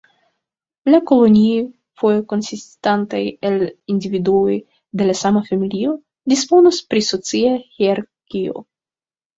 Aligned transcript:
La 0.93 0.99
kolonioj, 1.11 1.59
foje 2.01 2.21
konsistantaj 2.31 3.21
el 3.51 3.59
individuoj 3.97 4.59
de 5.03 5.09
la 5.11 5.19
sama 5.23 5.47
familio, 5.53 5.95
disponas 6.35 6.83
pri 6.91 7.09
socia 7.13 7.55
hierarkio. 7.79 8.69